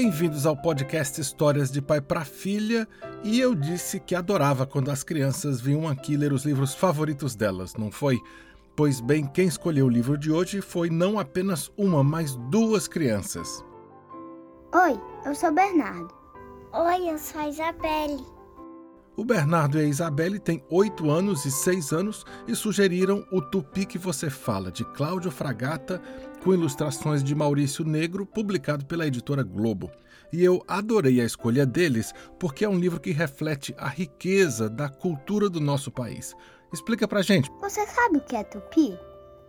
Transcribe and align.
Bem-vindos 0.00 0.46
ao 0.46 0.56
podcast 0.56 1.20
Histórias 1.20 1.72
de 1.72 1.82
Pai 1.82 2.00
para 2.00 2.24
Filha. 2.24 2.86
E 3.24 3.40
eu 3.40 3.52
disse 3.52 3.98
que 3.98 4.14
adorava 4.14 4.64
quando 4.64 4.92
as 4.92 5.02
crianças 5.02 5.60
vinham 5.60 5.88
aqui 5.88 6.16
ler 6.16 6.32
os 6.32 6.44
livros 6.44 6.72
favoritos 6.72 7.34
delas, 7.34 7.74
não 7.74 7.90
foi? 7.90 8.16
Pois 8.76 9.00
bem, 9.00 9.26
quem 9.26 9.48
escolheu 9.48 9.86
o 9.86 9.90
livro 9.90 10.16
de 10.16 10.30
hoje 10.30 10.60
foi 10.60 10.88
não 10.88 11.18
apenas 11.18 11.68
uma, 11.76 12.04
mas 12.04 12.36
duas 12.48 12.86
crianças. 12.86 13.64
Oi, 14.72 15.00
eu 15.26 15.34
sou 15.34 15.52
Bernardo. 15.52 16.14
Oi, 16.74 17.10
eu 17.10 17.18
sou 17.18 17.40
a 17.40 17.48
Isabelle. 17.48 18.37
O 19.18 19.24
Bernardo 19.24 19.76
e 19.76 19.80
a 19.80 19.84
Isabelle 19.84 20.38
têm 20.38 20.62
8 20.70 21.10
anos 21.10 21.44
e 21.44 21.50
6 21.50 21.92
anos 21.92 22.24
e 22.46 22.54
sugeriram 22.54 23.26
O 23.32 23.42
Tupi 23.42 23.84
que 23.84 23.98
Você 23.98 24.30
Fala, 24.30 24.70
de 24.70 24.84
Cláudio 24.84 25.28
Fragata, 25.28 26.00
com 26.40 26.54
ilustrações 26.54 27.24
de 27.24 27.34
Maurício 27.34 27.84
Negro, 27.84 28.24
publicado 28.24 28.86
pela 28.86 29.08
editora 29.08 29.42
Globo. 29.42 29.90
E 30.32 30.44
eu 30.44 30.62
adorei 30.68 31.20
a 31.20 31.24
escolha 31.24 31.66
deles 31.66 32.14
porque 32.38 32.64
é 32.64 32.68
um 32.68 32.78
livro 32.78 33.00
que 33.00 33.10
reflete 33.10 33.74
a 33.76 33.88
riqueza 33.88 34.70
da 34.70 34.88
cultura 34.88 35.50
do 35.50 35.58
nosso 35.58 35.90
país. 35.90 36.32
Explica 36.72 37.08
pra 37.08 37.20
gente. 37.20 37.50
Você 37.60 37.84
sabe 37.88 38.18
o 38.18 38.20
que 38.20 38.36
é 38.36 38.44
tupi? 38.44 38.96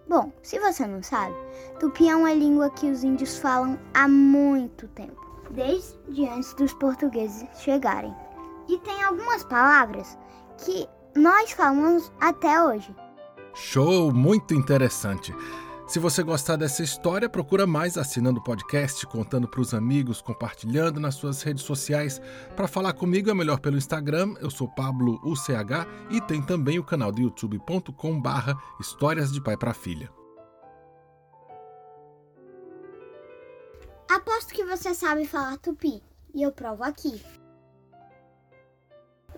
Bom, 0.09 0.34
se 0.42 0.58
você 0.58 0.88
não 0.88 1.04
sabe, 1.04 1.36
tupi 1.80 2.09
é 2.09 2.16
uma 2.16 2.34
língua 2.34 2.72
que 2.72 2.90
os 2.90 3.04
índios 3.04 3.38
falam 3.38 3.78
há 3.94 4.08
muito 4.08 4.88
tempo, 4.88 5.23
desde 5.52 6.28
antes 6.28 6.56
dos 6.56 6.73
portugueses 6.73 7.48
chegarem. 7.59 8.12
E 8.70 8.78
tem 8.78 9.04
algumas 9.04 9.44
palavras 9.44 10.16
que 10.59 10.88
nós 11.16 11.52
falamos 11.52 12.12
até 12.22 12.64
hoje. 12.64 12.95
Show, 13.56 14.14
muito 14.14 14.53
interessante. 14.53 15.34
Se 15.88 15.98
você 15.98 16.22
gostar 16.22 16.56
dessa 16.56 16.84
história, 16.84 17.28
procura 17.28 17.66
mais 17.66 17.97
assinando 17.97 18.40
o 18.40 18.44
podcast, 18.44 19.08
contando 19.08 19.47
para 19.47 19.59
os 19.59 19.73
amigos, 19.73 20.22
compartilhando 20.22 21.00
nas 21.00 21.16
suas 21.16 21.42
redes 21.42 21.64
sociais. 21.64 22.22
Para 22.56 22.67
falar 22.67 22.94
comigo 22.94 23.31
é 23.31 23.34
melhor 23.34 23.59
pelo 23.59 23.75
Instagram, 23.75 24.36
eu 24.40 24.52
sou 24.52 24.67
Pablo 24.67 25.20
UCH 25.23 25.88
e 26.12 26.22
tem 26.22 26.40
também 26.44 26.78
o 26.78 26.84
canal 26.84 27.12
do 27.12 27.22
youtube.com 27.22 28.22
barra 28.22 28.56
Histórias 28.80 29.31
de 29.31 29.42
Pai 29.42 29.58
para 29.58 29.73
Filha. 29.73 30.12
Aposto 34.08 34.53
que 34.53 34.64
você 34.64 34.94
sabe 34.94 35.25
falar 35.25 35.58
tupi 35.58 36.03
e 36.36 36.44
eu 36.44 36.52
provo 36.52 36.84
aqui. 36.84 37.20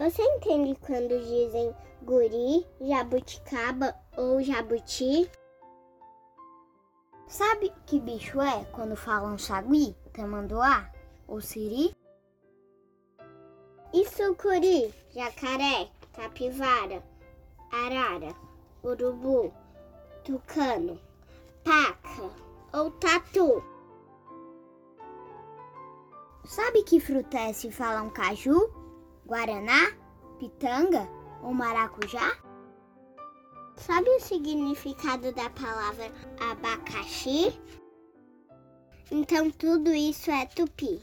Você 0.01 0.23
entende 0.23 0.73
quando 0.79 1.09
dizem 1.19 1.75
guri, 2.01 2.65
jabuticaba 2.81 3.95
ou 4.17 4.41
jabuti? 4.41 5.29
Sabe 7.27 7.71
que 7.85 7.99
bicho 7.99 8.41
é 8.41 8.65
quando 8.71 8.95
falam 8.95 9.37
sagui, 9.37 9.95
tamanduá 10.11 10.91
ou 11.27 11.39
siri? 11.39 11.95
E 13.93 14.03
sucuri, 14.09 14.91
jacaré, 15.13 15.91
capivara, 16.13 17.03
arara, 17.71 18.35
urubu, 18.83 19.53
tucano, 20.23 20.99
paca 21.63 22.27
ou 22.73 22.89
tatu? 22.89 23.63
Sabe 26.43 26.81
que 26.81 26.99
fruta 26.99 27.37
é 27.37 27.53
se 27.53 27.69
falam 27.69 28.09
caju, 28.09 28.80
guaraná, 29.25 29.91
pitanga 30.39 31.07
ou 31.41 31.53
maracujá? 31.53 32.37
Sabe 33.75 34.09
o 34.09 34.19
significado 34.19 35.31
da 35.33 35.49
palavra 35.49 36.11
abacaxi? 36.51 37.59
Então 39.11 39.49
tudo 39.51 39.93
isso 39.93 40.29
é 40.29 40.45
tupi. 40.45 41.01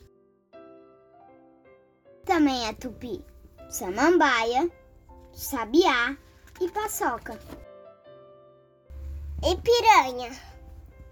Também 2.25 2.67
é 2.67 2.73
tupi 2.73 3.25
samambaia, 3.69 4.71
sabiá 5.33 6.17
e 6.61 6.69
paçoca. 6.71 7.39
E 9.43 9.57
piranha, 9.57 10.31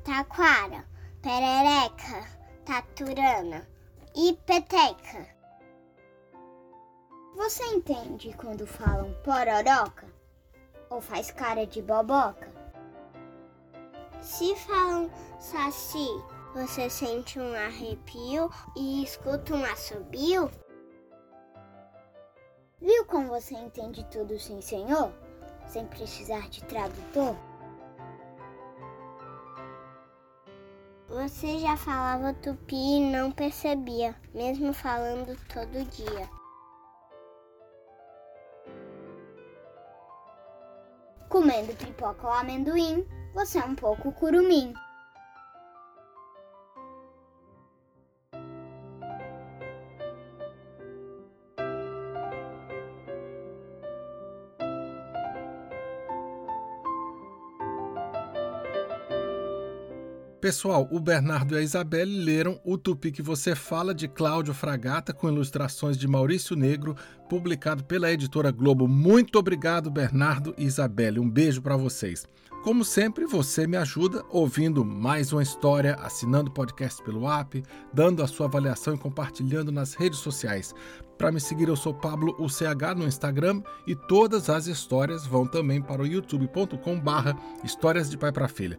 taquara, 0.05 0.84
perereca, 1.22 2.27
taturana 2.65 3.69
e 4.15 4.33
peteca. 4.47 5.35
Você 7.36 7.62
entende 7.64 8.34
quando 8.34 8.66
falam 8.66 9.12
pororoca? 9.22 10.06
Ou 10.88 11.02
faz 11.02 11.30
cara 11.30 11.66
de 11.66 11.82
boboca? 11.82 12.50
Se 14.22 14.56
falam 14.56 15.10
saci, 15.38 16.08
você 16.54 16.88
sente 16.88 17.38
um 17.38 17.54
arrepio 17.54 18.50
e 18.74 19.04
escuta 19.04 19.54
um 19.54 19.62
assobio? 19.66 20.50
Viu 22.80 23.04
como 23.04 23.28
você 23.28 23.54
entende 23.54 24.03
tudo 24.10 24.41
sim, 24.41 24.62
senhor? 24.62 25.12
Sem 25.68 25.86
precisar 25.88 26.48
de 26.48 26.64
tradutor? 26.64 27.36
Você 31.06 31.58
já 31.58 31.76
falava 31.76 32.32
tupi 32.32 32.97
e 32.97 33.10
não 33.10 33.30
percebia, 33.30 34.16
mesmo 34.32 34.72
falando 34.72 35.36
todo 35.53 35.84
dia. 35.91 36.46
Comendo 41.28 41.75
pipoca 41.75 42.26
ou 42.26 42.32
amendoim, 42.32 43.04
você 43.34 43.59
é 43.59 43.64
um 43.64 43.75
pouco 43.75 44.12
curumim. 44.12 44.72
Pessoal, 60.47 60.87
o 60.93 61.01
Bernardo 61.01 61.57
e 61.57 61.59
a 61.59 61.61
Isabelle 61.61 62.23
leram 62.23 62.61
O 62.65 62.79
Tupi 62.79 63.11
que 63.11 63.21
Você 63.21 63.57
Fala, 63.57 63.93
de 63.93 64.07
Cláudio 64.07 64.55
Fragata, 64.55 65.12
com 65.12 65.29
ilustrações 65.29 65.99
de 65.99 66.07
Maurício 66.07 66.55
Negro, 66.55 66.95
publicado 67.29 67.83
pela 67.83 68.12
editora 68.12 68.53
Globo. 68.53 68.87
Muito 68.87 69.41
obrigado, 69.41 69.91
Bernardo 69.91 70.55
e 70.57 70.65
Isabelle. 70.65 71.19
Um 71.19 71.29
beijo 71.29 71.61
para 71.61 71.77
vocês. 71.77 72.29
Como 72.62 72.84
sempre, 72.84 73.27
você 73.27 73.67
me 73.67 73.77
ajuda 73.77 74.25
ouvindo 74.31 74.84
mais 74.84 75.33
uma 75.33 75.43
história, 75.43 75.97
assinando 75.97 76.49
o 76.49 76.55
podcast 76.55 77.03
pelo 77.03 77.28
app, 77.28 77.61
dando 77.93 78.23
a 78.23 78.28
sua 78.28 78.47
avaliação 78.47 78.95
e 78.95 78.99
compartilhando 78.99 79.73
nas 79.73 79.95
redes 79.95 80.21
sociais. 80.21 80.73
Para 81.19 81.33
me 81.33 81.41
seguir, 81.41 81.67
eu 81.67 81.75
sou 81.75 81.93
Pablo 81.93 82.37
UCH 82.39 82.95
no 82.97 83.09
Instagram 83.09 83.65
e 83.84 83.97
todas 83.97 84.49
as 84.49 84.69
histórias 84.69 85.27
vão 85.27 85.45
também 85.45 85.83
para 85.83 86.03
o 86.03 86.07
youtube.com/barra 86.07 87.37
Histórias 87.65 88.09
de 88.09 88.17
Pai 88.17 88.31
para 88.31 88.47
Filha. 88.47 88.78